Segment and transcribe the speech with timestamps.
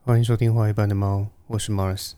[0.00, 2.12] 欢迎收听画一般的猫，我是 Mars。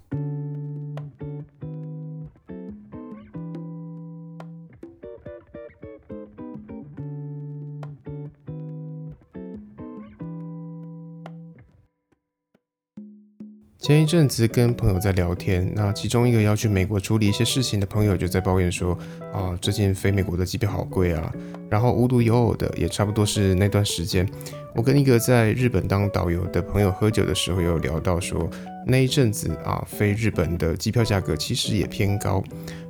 [13.78, 18.96] 前一阵子跟朋友在聊天，那其中一个要去美国处理一些事情的朋友就在抱怨说
[19.34, 21.32] ：“啊，最近飞美国的机票好贵啊。”
[21.68, 24.28] 然后无独有偶的，也差不多是那段时间，
[24.74, 28.48] 我跟一个在日本当导游的朋友喝酒的时候，有聊到说，
[28.86, 32.42] 那一阵子啊，飞日本的机票价格其实也偏高。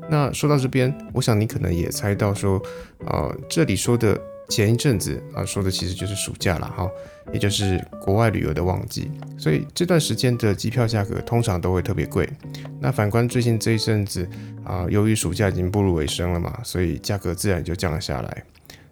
[0.08, 2.60] 那说到这边，我想你可能也猜到说，
[3.06, 4.20] 啊，这里说的。
[4.50, 6.90] 前一阵子啊，说的其实就是暑假了哈，
[7.32, 12.28] 也就是国外旅游的旺季，所以这段时间的机票价格通常都会特别贵。
[12.80, 14.28] 那反观最近这一阵子
[14.64, 18.42] 啊，由于暑假已经步入尾声了嘛，所以价格自然就降了下来。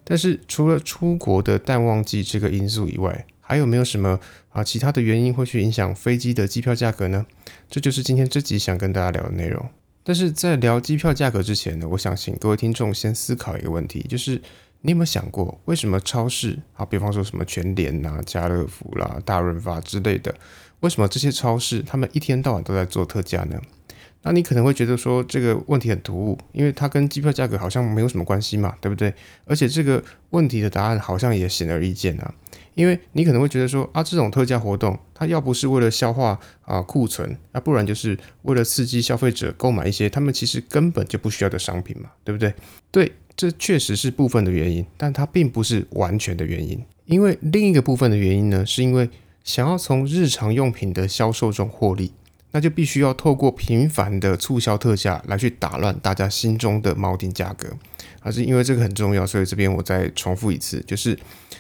[0.09, 7.27] 但是除了出国的淡旺季这个因素以外，还有没有什么啊其他的原因会去影响飞机的机票价格呢？
[7.69, 9.69] 这就是今天这集想跟大家聊的内容。
[10.03, 14.41] 但是在聊机票价格之前呢，我想请各位听众先思考一个问题，就是。
[14.81, 20.33] 你有没有想过，为什么超市啊，比方说什么全联呐、家乐福啦、大润发之类的，
[20.79, 23.61] 为什么这些超市他们一天到晚都在做特价呢？
[24.29, 29.15] 那你可能会觉得说这个问题很突兀，因为它跟机票价格好像没有什么关系嘛，对不对？
[29.47, 32.35] 而且这个问题的答案好像也显而易见啊，
[32.75, 42.53] 因为你可能会觉得说啊，这种特价活动，它要不是为了消化啊库存，啊不然就是为了刺激消费者购买一些他们其实根本就不需要的商品嘛，对不对？
[42.91, 43.13] 对。
[43.39, 46.85] 这确实是部分的原因，但它并不是完全的原因。
[47.05, 49.09] 因为另一个部分的原因呢，是因为
[49.45, 52.11] 想要从日常用品的销售中获利，
[52.53, 57.69] 那就必须要透过频繁的促销特价来去打乱大家心中的锚定价格。
[58.21, 61.17] 而是因为这个很重要，所以这边我再重复一次，就是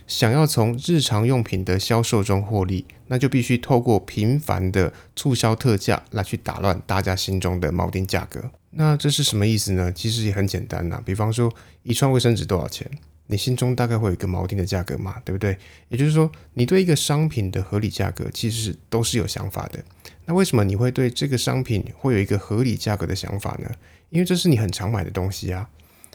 [0.07, 8.51] 想要从日常用品的销售中获利，那就必须透过频繁的促销特价来去打乱大家心中的锚定价格。
[8.71, 9.91] 那这是什么意思呢？
[9.93, 11.51] 其实也很简单呐，比方说
[11.85, 12.91] 一串卫生纸多少钱，
[13.29, 15.57] 你心中大概会有一个锚定的价格嘛，对不对？
[15.89, 19.83] 也就是说，你对一个商品的合理价格其实都是有想法的。
[20.29, 23.71] 那为什么你会对这个商品会有一个合理价格的想法呢？
[24.11, 25.67] 因为这是你很常买的东西啊。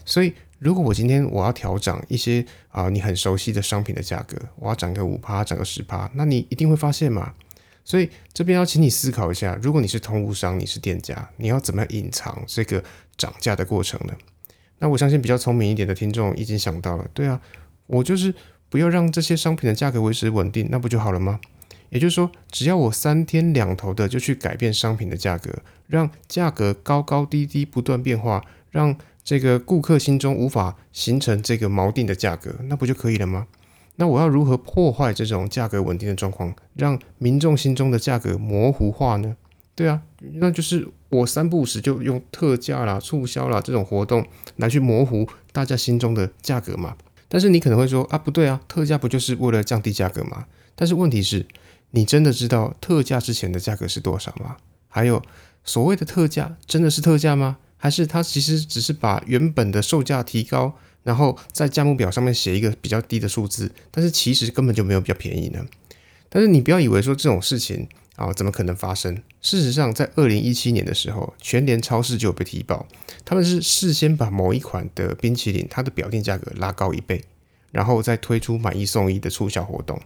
[0.05, 7.33] 所以，如果我今天我要调涨一些啊你很熟悉的商品的价格，我要涨个五趴，涨个十趴，那你一定会发现嘛。
[7.83, 12.83] 所以这边要请你思考一下，如果你是通路商，你是店家，你要怎么隐藏这个
[13.17, 14.13] 涨价的过程呢？
[14.77, 17.41] 那我相信比较聪明一点的听众已经想到了，对啊，
[17.87, 18.31] 我就是
[18.69, 21.39] 不要让这些商品的价格维持稳定，那不就好了吗？
[21.93, 25.53] 也就是说，只要我三天两头的就去改变商品的价格，
[25.85, 33.45] 让价格高高低低不断变化，让这个顾客心中无法形成这个锚定的价格，那不就可以了吗？
[33.97, 39.37] 那我要如何破坏这种价格稳定的状况，让民众心中的价格模糊化呢？
[39.75, 40.01] 对啊，
[40.33, 46.95] 那就是我三不五时就用特价啦、促销啦这种活动来去模糊大家心中的价格嘛。
[47.27, 50.47] 但是你可能会说啊，不对啊，特价不就是为了降低价格吗？
[50.75, 51.45] 但是问题是，
[51.95, 54.57] 你真的知道特价之前的价格是多少吗？
[54.89, 55.21] 还有
[55.63, 57.57] 所谓的特价真的是特价吗？
[57.77, 60.73] 还是它其实只是把原本的售价提高？
[61.03, 65.63] 然后在价目表上面写一个比较低的数字，但是其实根本就没有比较便宜呢。
[66.29, 69.21] 但是你不要以为说这种事情啊，怎么可能发生？
[69.41, 72.87] 事实上，在二零一七年的时候，全联超市就有被提报，
[73.23, 77.23] 他们是事先把某一款的冰淇淋它的表定价格拉高一倍，
[77.71, 80.01] 然后再推出买一送一的促销活动。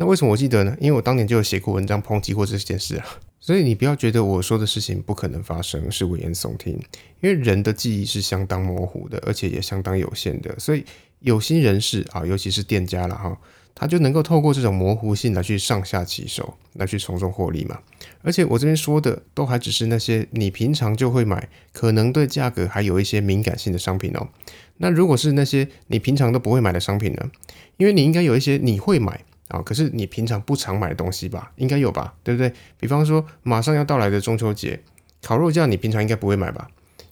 [0.00, 0.76] 那为什么我记得呢？
[0.80, 3.04] 因为我当年就有写过文章抨击过这件事啊。
[3.40, 6.74] 所以你不要觉得我说的事情不可能发生是危言耸听，
[7.20, 10.56] 因为人的记忆是相当模糊的，而且也相当有限的。
[10.56, 10.84] 所以
[11.18, 13.36] 有心人士啊，尤其是店家了哈，
[13.74, 17.80] 他就能够透过这种模糊性来去上下其手，来去从中获利嘛。
[18.22, 24.28] 而且我这边说的都还只是那些你平常就会买，可能对价格还有一些敏感性的商品哦。
[24.76, 27.30] 那如果是那些你平常都不会买的商品呢？
[27.78, 29.24] 因为你应该有一些你会买。
[29.48, 31.50] 啊，可是你平常不常买东西吧？
[31.56, 32.52] 应该有吧，对不对？
[32.78, 34.80] 比方说马上要到来的中秋节，
[35.22, 36.68] 烤肉酱你平常应该不会买吧？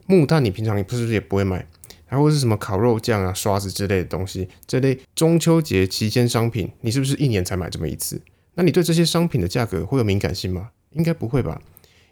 [0.07, 1.67] 木炭你平常你不是也不会买？
[2.07, 8.23] 还或是什么烤肉酱啊、刷子之类的东西，这类中秋节期间商品，你是不是一年才买这么一次？
[8.55, 10.71] 那你对这些商品的价格会有敏感性吗？
[10.93, 11.61] 应该不会吧？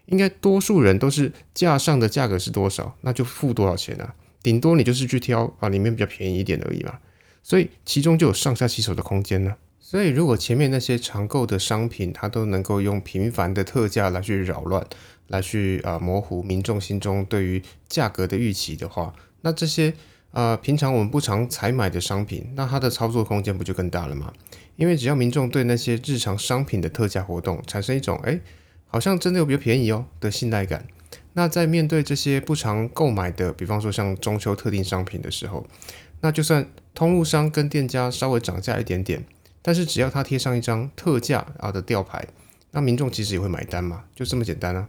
[0.07, 4.13] 应该多数人都是架上的价格是多少，那就付多少钱啊？
[4.43, 6.99] 顶多你就是去挑啊里面比较便宜一点而已嘛。
[7.41, 9.55] 所以其中就有上下其手的空间呢。
[9.95, 14.85] 所以，如果前面那些常购的商品，它都能够用频繁的特价来去扰乱，
[15.27, 19.93] 来去啊模糊民众心中对于价格的预期的话，那这些
[20.31, 24.33] 呃，平常我们不常采买的商品，那它的操作空间不就更大了吗？
[24.75, 28.37] 因为只要民众对那些日常商品的特价活动产生一种哎，
[28.87, 30.85] 好像真的有比较便宜哦的信赖感，
[31.31, 35.65] 那在面对这些不常购买的，比方说像中秋特定商品的时候，
[36.19, 39.23] 那就算通路商跟店家稍微涨价一点点，
[39.65, 42.23] 但是只要他贴上一张特价啊的吊牌，
[42.69, 44.87] 那民众其实也会买单嘛，就这么简单啊。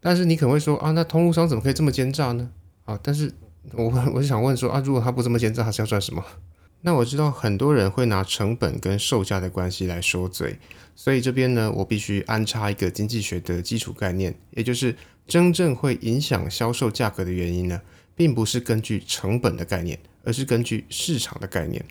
[0.00, 2.50] 但是你可能会说啊，那通路商怎么可以这么奸诈呢？
[2.84, 3.32] 啊，但是。
[3.74, 6.24] 我我就想问说啊，如果他不这么奸诈，他是要赚什么？
[6.82, 10.56] 那我知道很多人会拿成本跟售价的关系来说嘴，
[10.94, 14.94] 所以这边呢，我必须安插一个经济学的基础概念，也就是
[15.26, 17.82] 真正会影响销售价格的原因呢，
[18.14, 21.84] 并不是根据成本的概念，而是根据市场的概念。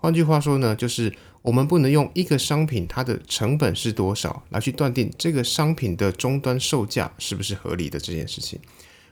[0.00, 8.58] 换句话说呢，就是我们不能用一个商品它的成本是多少来去断定这个商品的终端售价是不是合理的这件事情。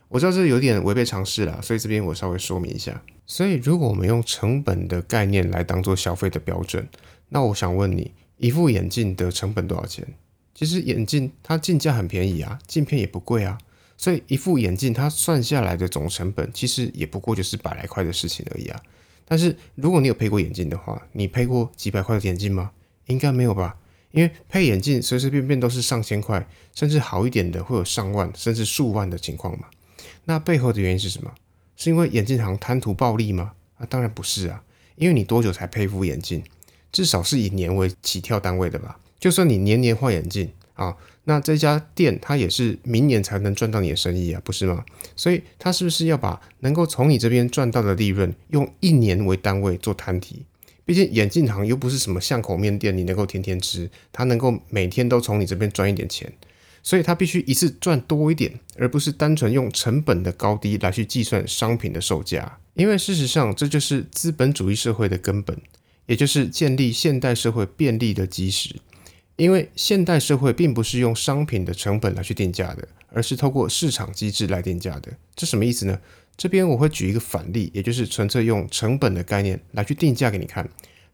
[0.08, 3.02] 我知道这有点违背常识了，所以这边我稍微说明一下。
[3.26, 6.88] 所以，如果我们用成本的概念来当做消费的标准，
[7.28, 10.14] 那我想问你，一副眼镜的成本多少钱？
[10.54, 13.58] 其实眼镜它进价很便宜啊，镜片也不贵啊，
[13.98, 18.80] 所以一副眼镜它算下来的总成本其实也不过就是百来块的事情而已啊。
[19.28, 22.72] 但是如果你有配过眼镜的话，你配过几百块的眼镜吗？
[23.06, 23.76] 应该没有吧？
[24.10, 29.66] 因为配眼镜随随便便都是上千块，甚至好一点的会有上万甚至数万的情况嘛。
[30.24, 31.30] 那背后的原因是什么？
[31.76, 33.52] 是因为眼镜行贪图暴利吗？
[33.76, 34.64] 啊，当然不是啊，
[34.96, 36.42] 因为你多久才配一副眼镜？
[36.90, 38.98] 至少是以年为起跳单位的吧。
[39.20, 40.96] 就算你年年换眼镜啊，
[41.28, 44.82] 那这家店它也是明年才能赚到你的生意啊，不是吗？
[45.14, 50.46] 所以它是不是要把能够从你这边赚到的利润用一年为单位做摊提？
[50.86, 56.32] 毕竟眼镜行又不是什么巷口面店，你能够天天吃，它能够每天都从你这边赚一点钱。
[56.82, 62.58] 所以它必须一次赚多一点，而不是单纯用成本的高低来去计算商品的售价。
[62.72, 65.60] 因为事实上，这就是资本主义社会的根本，
[66.06, 68.76] 也就是建立现代社会便利的基石。
[69.38, 75.12] 因为现代社会并不是用商品的成本来去定价的，而是透过市场机制来定价的。
[75.36, 75.96] 这什么意思呢？
[76.36, 80.68] 这边我会举一个反例，也就是纯粹用成本的概念来去定价给你看，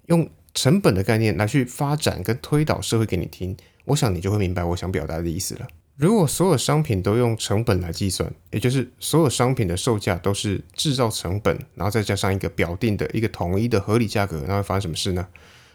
[0.07, 3.55] 用成本的概念来去发展跟推导社会给你听。
[3.85, 5.67] 我想你就会明白我想表达的意思了。
[5.97, 15.29] 如果所有商品都用成本来计算，也就是所有商品的售价都是制造成本，然后再加上一个表定的一个统一的合理价格，那会发生什么事呢？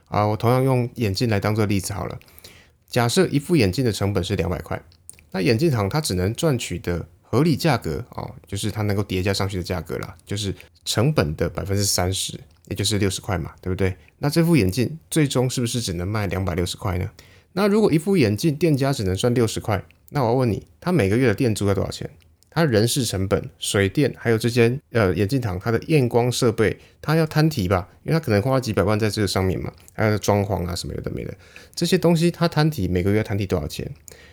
[0.08, 2.20] 啊，我同样用眼镜来当做例子好了。
[2.90, 4.82] 假设一副眼镜的成本是两百块，
[5.32, 10.54] 那眼镜行它只能赚取的合理价格哦，就是它能够叠加上去的价格啦，就是
[10.84, 13.96] 成本的百分之三十，也就是六十块嘛，对不对？
[14.18, 17.10] 那这副眼镜最终是不是只能卖两百六十块呢？
[17.54, 22.10] 那如果一副眼镜店家只能赚六十块，那我要问你，他每个月的店租要多少钱？
[22.50, 27.88] 他人事成本、水电，还有这间呃眼镜堂它的验光设备，他要摊提吧？
[28.04, 31.34] 因为他可能花了几百万在这个上面嘛，还有装潢啊什么有的没的，
[31.76, 33.90] 这些东西他摊提每个月摊提多少钱？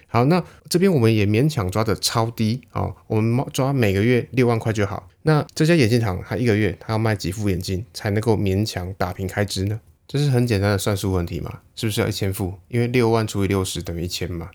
[0.09, 5.09] 好，那这边我们也勉强抓的超低啊，我们抓每个月六万块就好。
[5.23, 9.81] 那这家眼镜堂他一个月他要卖几副眼镜才能够勉强打平开支呢？
[10.09, 11.61] 这是很简单的算术问题嘛？
[11.75, 12.55] 是不是要一千副？
[12.69, 14.51] 因为六万除以六十等于一千嘛。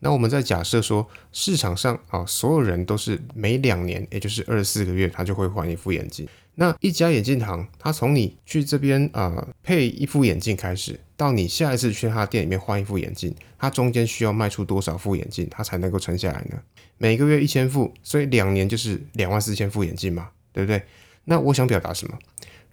[0.00, 6.28] 那我们再假设说市场上啊，所有人都是每两年，也就是二十四个月，他就会换一副眼镜。
[6.54, 16.60] 那一家眼镜行，他从你去这边啊配一副眼镜开始，到你下一次去他店里面换一副眼镜，他中间需要卖出多少副眼镜，他才能够撑下来呢？
[16.96, 20.82] 每个月一千副，所以两年就是两万四千副眼镜嘛，对不对？
[21.24, 22.18] 那我想表达什么？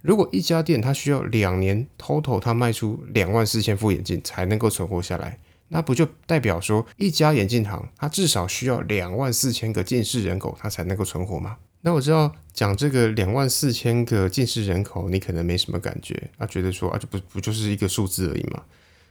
[0.02, 11.56] 如果一家店它需要两年 total 它卖出两万四千副眼镜才能够存活下来，那不就代表说一家眼镜行它至少需要两万四千个近视人口它才能够存活吗？
[11.82, 18.62] 那我知道讲这个两万四千个近视人口，你可能没什么感觉啊，觉得说啊，这不不就是一个数字而已嘛。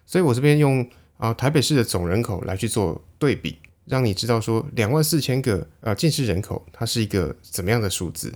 [0.06, 8.34] 所以我这边用啊台北市的总人口来去做对比，让你知道说两万四千个呃近视人口它是一个怎么样的数字。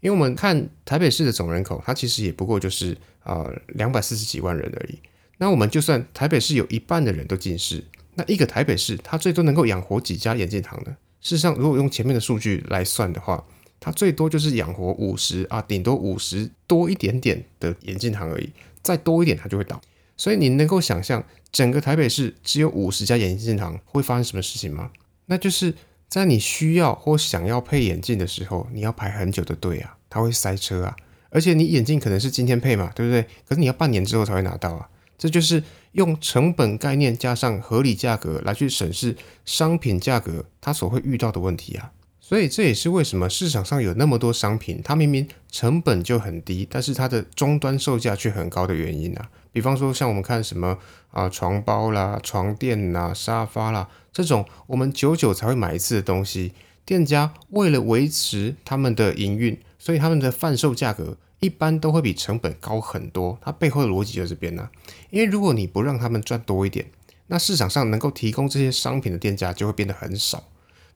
[0.00, 4.98] 因为我们看台北市的总人口，它其实也不过就是啊两百四十几万人而已。
[5.44, 7.84] 那我们就算台北市有一半的人都近视，
[8.14, 10.96] 那一个台北市它最多能够养活几家眼镜行呢？
[11.20, 13.44] 事实上，如果用前面的数据来算的话，
[13.78, 18.48] 它最多就是养活五十啊，顶多五十多一点点的眼镜行而已。
[18.82, 19.78] 再多一点，它就会倒。
[20.16, 21.22] 所以你能够想象
[21.52, 24.90] 整个台北市只有五十家眼镜行会发生什么事情吗？
[25.26, 25.74] 那就是。
[26.06, 30.94] 在你需要或想要配眼镜的时候，你要排很久的队啊，它会塞车啊，
[31.30, 33.22] 而且你眼镜可能是今天配嘛，对不对？
[33.48, 41.92] 可是你要半年之后才会拿到啊，这就是用成本概念加上合理价格来去审视商品价格它所会遇到的问题啊。
[42.20, 49.28] 所以这也是为什么市场上有那么多商品，它明明成本就很低，但是它的终端售价却很高的原因啊。
[49.52, 50.78] 比方说像我们看什么
[51.10, 56.52] 啊床包啦、床垫啦、沙发啦这种我们久久才会买一次的东西，
[56.86, 63.38] 店家为了维持他们的营运，所以他们的贩售价格一般都会比成本高很多。
[63.42, 64.70] 它背后的逻辑就是这边呢。
[65.10, 66.86] 因为如果你不让他们赚多一点，
[67.26, 70.42] 那市场上能够提供这些商品的店家就会变得很少。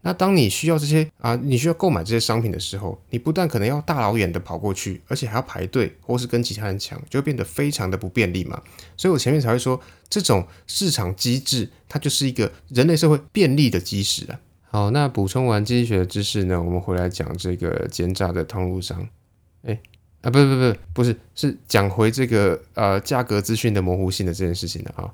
[0.00, 8.62] 那当你需要这些啊，你需要购买这些商品的时候，你不但可能要大老远的跑过去，而且还要排队，或是跟其他人抢，就会变得非常的不便利嘛。
[8.96, 9.78] 所以我前面才会说，
[10.08, 14.40] 这种市场机制它就是一个人类社会便利的基石啊。
[14.70, 19.08] 好，那补充完经济学的知识呢，我们回来讲这个奸诈的通路商。
[19.62, 19.80] 哎，
[20.22, 25.08] 啊，不不不，不是，是讲回这个呃价格资讯的模糊性的这件事情的啊。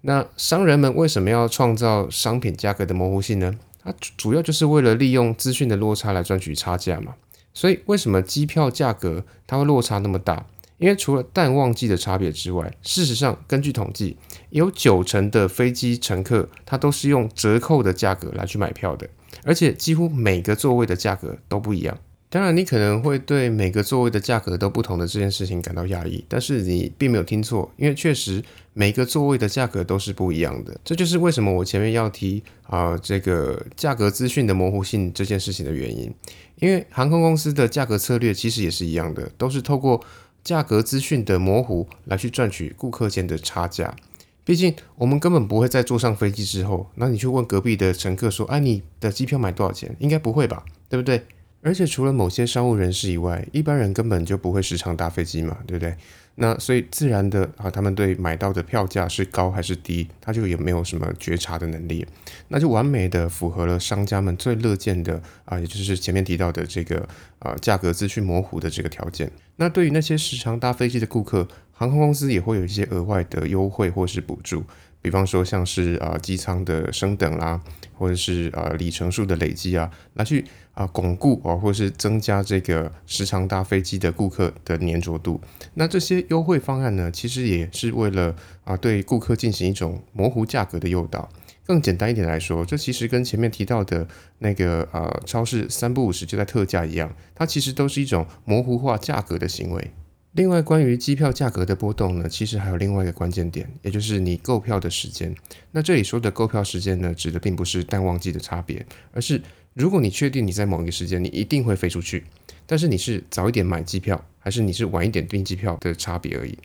[0.00, 3.52] 那商人们为什么要创造商品价格的模糊性呢？
[3.82, 7.14] 它主要就是为了利用资讯的落差来赚取差价嘛。
[7.52, 10.46] 所以为什么机票价格它会落差那么大？
[10.78, 14.16] 因为除了淡旺季的差别之外，事实上根据统计，
[14.50, 19.10] 有九成的飞机乘客他都是用折扣的价格来去买票的，
[19.42, 21.98] 而且几乎每个座位的价格都不一样。
[22.30, 28.44] 当然，你可能会对每个座位的价格都不同的这件事情感到讶异，但是你并没有听错，因为确实
[28.74, 30.78] 每个座位的价格都是不一样的。
[30.84, 36.12] 这就是为什么我前面要提啊这个价格资讯的模糊性这件事情的原因。
[36.56, 40.04] 因为航空公司的价格策略其实也是一样的，都是透过
[40.44, 43.96] 价格资讯的模糊来去赚取顾客间的差价。
[44.44, 51.24] 毕竟我们根本不会在坐上飞机之后，那你去问隔壁的乘客说：“哎，你的机票买多少钱？”应该不会吧，对不对？
[51.60, 55.94] 而且除了某些商务人士以外，一般人根本就不会时常搭飞机嘛，对不对？
[56.40, 62.06] 那所以自然的啊，他们对买到的票价是高还是低，他就也没有什么觉察的能力，
[62.46, 67.08] 那就完美的符合了商家们最乐见的啊，也就是前面提到的这个
[67.40, 69.28] 啊价格资讯模糊的这个条件。
[69.56, 74.62] 那对于那些时常搭飞机的顾客，航空公司也会有一些额外的优惠或是补助。
[75.00, 77.60] 比方说，像是啊机舱的升等啦，
[77.94, 85.40] 或者是啊里程数的累积啊，来去啊巩固啊，或者是增加这个时常搭飞机的顾客的粘着度。
[85.74, 91.28] 那这些优惠方案呢，其实也是为了啊对顾客进行一种模糊价格的诱导。
[91.64, 99.90] 更简单一点来说，这其实跟前面提到的那个呃超市三不五时就在特价一样，它其实都是一种模糊化价格的行为。
[100.32, 105.34] 另外，关于机票价格的波动呢，其实还有另外一个关键点，也就是你购票的时间。
[105.72, 109.40] 那这里说的购票时间呢，指的并不是淡旺季的差别，而是
[109.74, 112.24] 如果你确定你在某一个时间你一定会飞出去，
[112.66, 116.56] 但是你是早一点买机票，还是你是晚一点订机票的差别而已。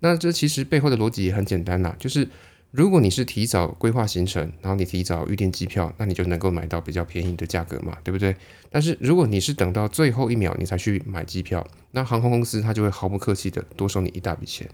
[0.00, 2.26] 那这其实背后的逻辑也很简单呐，就是。
[2.70, 8.34] 如果你是提早规划行程，然后你提早预订机票，那你就能够买到比较便宜的价格嘛，对不对？
[8.70, 14.68] 但是如果你是等到最后一秒你才去买机票，那航空公司它就会毫不客气的多收你一大笔钱。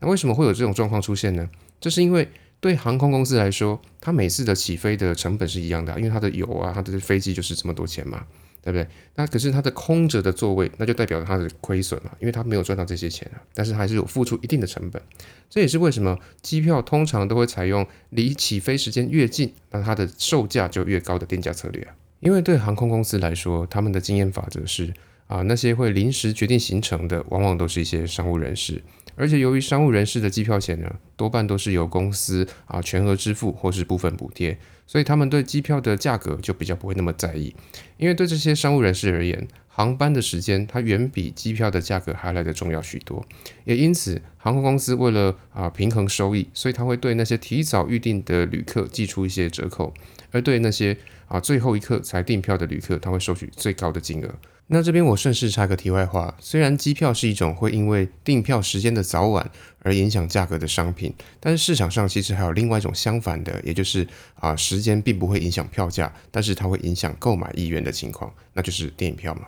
[0.00, 1.46] 那为什么会有这种状况出现呢？
[1.78, 2.26] 这是因为
[2.58, 8.24] 对航空公司来说，它每次的起飞的成本是一样的，因为它的油啊，它的飞机就是这么多钱嘛。
[8.66, 8.88] 对不对？
[9.14, 13.38] 那可是它的空着的座位，那就代表它的亏损了，因为它没有赚到这些钱啊。
[13.54, 15.00] 但是还是有付出一定的成本，
[15.48, 21.94] 这也是为什么机票通常都会采用离起飞时间越近，那它的售价就越高的定价策略啊。
[22.18, 24.92] 因为对航空公司来说，他们的经验法则是
[25.28, 28.82] 啊，那些会临时决定行程的，往往都是一些商务人士。
[29.14, 37.54] 而且由于商务人士的机票钱呢，多半都是由公司啊全额支付或是部分补贴，所以他们对机票的价格就比较不会那么在意。
[37.96, 43.24] 因为对这些商务人士而言，航班的时间它远比机票的价格还来的重要许多。
[43.64, 49.92] 也因此，航空公司为了啊平衡收益，所以他会对那些提早预定的旅客寄出一些折扣，
[50.30, 54.34] 而对那些啊最后一刻才订票的旅客，他会收取最高的金额。
[54.68, 64.04] 那这边我顺势插个题外话，虽然机票是一种会因为订票时间的早晚而影响价格的商品，但是市场上其实还有另外一种相反的，也就是
[64.34, 69.42] 啊时间并不会影响票价，但是它会影响购买意愿的情况，那就是电影票嘛。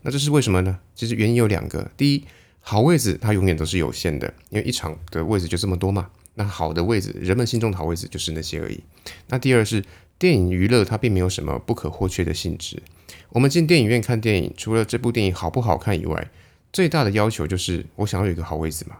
[0.00, 0.78] 那这是为什么呢？
[0.94, 2.24] 其实原因有两个，第一，
[2.60, 6.08] 好位置它永远都是有限的，因为一场的位置就这么多嘛。
[6.36, 8.80] 那好的位置，人们心中的好位置就是那些而已。
[9.28, 9.84] 那第二是
[10.18, 12.82] 电影娱乐它并没有什么不可或缺的性质。
[13.34, 16.30] 我们进电影院看电影，除了这部电影好不好看以外，
[16.72, 18.94] 最大的要求就是我想要有一个好位置嘛，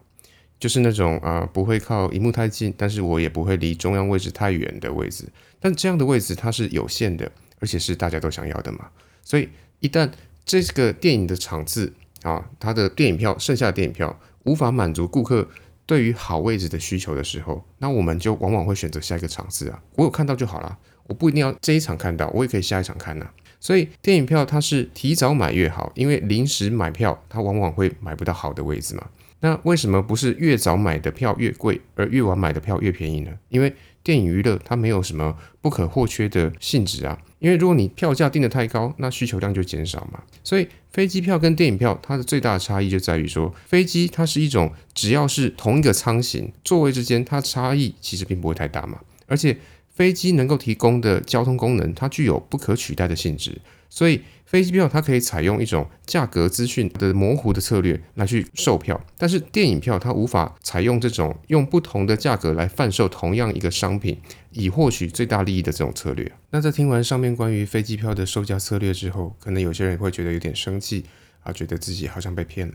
[0.59, 5.25] 就是那种啊不会靠荧幕太近，但是我也不会离中央位置太远的位置。
[5.61, 8.91] 但这样的位置它是有限的，而且是大家都想要的嘛。
[9.23, 9.49] 所以
[9.79, 10.11] 一旦
[10.45, 11.93] 这个电影的场次
[12.25, 15.49] 啊，它的电影票剩下的电影票无法满足顾客
[15.87, 19.81] 对于好位置的需求的时候，那我们就往往会选择下一个场次啊。
[19.95, 20.77] 我有看到就好了，
[21.07, 23.31] 我不一定要这一场看到，我也可以下一场看呐。
[23.65, 29.07] 所以电影票它是提早买越好，因为临时买票它往往会买不到好的位置嘛。
[29.41, 33.31] 那为什么不是越早买的票越贵，而越晚买的票越便宜呢？
[33.49, 37.19] 因为电影娱乐它没有什么不可或缺的性质啊。
[37.39, 40.23] 因为如果你票价定得太高，那需求量就减少嘛。
[40.43, 49.01] 所以飞机票跟电影票它的最大的差异就在于说，飞机它是一种只要是同一个舱型，座位之间它差异其实并不会太大嘛。
[49.27, 49.57] 而且
[49.95, 53.59] 飞机能够提供的交通功能，它具有不可取代的性质，
[53.89, 54.21] 所以。
[54.47, 64.17] 飞机票它可以采用一种价格资讯的模糊的策略来去售票，但是电影票它无法采用这种用不同的价格来贩售同样一个商品，
[64.53, 66.31] 以获取最大利益的这种策略。
[66.51, 71.05] 那在听完上面关于飞机票的售价策略之后，可能有些人会觉得有点生气
[71.43, 72.75] 啊，觉得自己好像被骗了。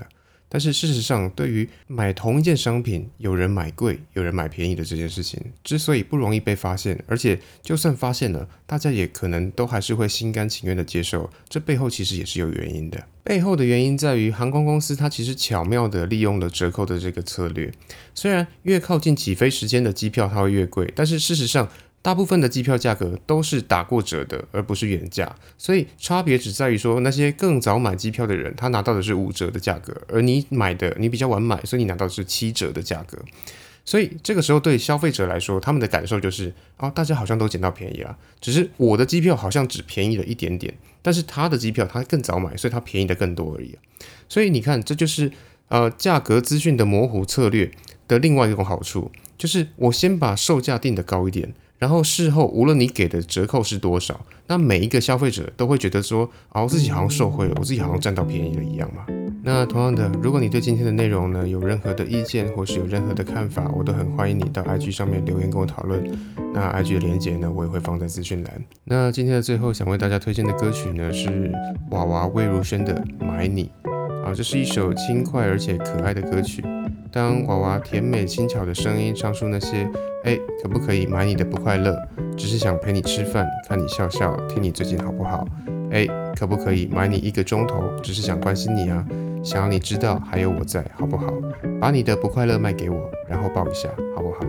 [0.49, 13.01] 但是事实上，对于买同一件商品，有人买贵，有人买便宜的这件事情，之所以不容易被发现，而且就算发现了，大家也可能都还是会心甘情愿的接受，这背后其实也是有原因的。
[13.23, 17.71] 背后的原因在于航空公司它其实巧妙的利用了折扣的这个策略，
[18.15, 21.69] 虽然越靠近起飞时间的机票它会越贵，但是事实上。
[22.01, 33.17] 大部分的机票价格都是打过折的，而不是原价，所以差别只在于说那些更早买机票的人，他拿到的是五折的价格，而你买的你比较晚买，所以你拿到的是七折的价格。
[33.83, 43.77] 所以这个时候对消费者来说，他们的感受就是啊，大家好像都捡到便宜了，只是我的机票好像只便宜了一点点，但是他的机票他更早买，所以他便宜的更多而已。
[44.29, 45.31] 所以你看，这就是
[45.67, 47.71] 呃价格资讯的模糊策略
[48.07, 51.53] 的另外一种好处，就是我先把售价定的高一点。
[51.79, 59.05] 然后事后，无论你给的折扣是多少，那每一个消费者都会觉得说，啊，我自己好像受贿了，我自己好像占到便宜了一样嘛。
[59.41, 66.03] 那同样的，如果你对今天的内容呢有任何的意见，或是有任何的看法，我都很欢迎你到 IG 上面留言跟我讨论。
[66.53, 68.61] 那 IG 的链接呢，我也会放在资讯栏。
[68.83, 71.49] 那今天的最后，想为大家推荐的歌曲呢是
[71.91, 72.93] 娃娃魏如萱的
[73.25, 73.71] 《买你》
[74.25, 76.61] 啊，这是一首轻快而且可爱的歌曲。
[77.11, 79.89] 当娃娃甜美轻巧的声音唱出那些
[80.25, 81.97] “哎，可不可以买你的不快乐？
[82.37, 85.47] 只是想陪你吃饭，看你笑笑，听你最近好不好？
[85.91, 86.07] 哎，
[86.37, 87.83] 可不可以买你一个钟头？
[88.03, 89.03] 只是想关心你啊，
[89.43, 91.33] 想要你知道还有我在，好不好？
[91.81, 94.45] 把你的不快乐卖给我，然后抱一下，好不好？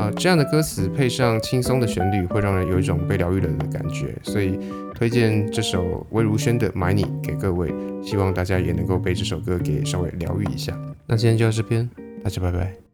[0.00, 4.56] 啊，这样的歌词配上轻松的旋律，会让人有一种被疗愈了的感觉，所以
[4.94, 10.72] 推荐这首魏如萱的《买你》给各位，希望大家也能够被这首歌给稍微疗愈一下。
[11.10, 11.88] 那今天就到这边，
[12.22, 12.87] 大家拜拜。